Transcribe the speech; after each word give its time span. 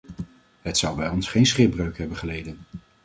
Het 0.61 0.77
zou 0.77 0.95
bij 0.95 1.07
ons 1.09 1.27
geen 1.27 1.45
schipbreuk 1.45 1.97
hebben 1.97 2.17
geleden. 2.17 2.57